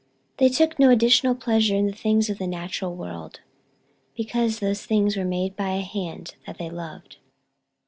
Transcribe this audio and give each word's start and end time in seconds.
They 0.37 0.49
took 0.49 0.79
no 0.79 0.89
additional 0.89 1.35
pleasure 1.35 1.75
in 1.75 1.85
the 1.85 1.91
things 1.93 2.27
of 2.27 2.39
the 2.39 2.47
natural 2.47 2.95
world, 2.95 3.41
because 4.17 4.57
those 4.57 4.83
things 4.83 5.15
were 5.15 5.23
made 5.25 5.55
by 5.55 5.75
a 5.75 5.81
Hand 5.81 6.37
that 6.47 6.57
they 6.57 6.71
loved. 6.71 7.17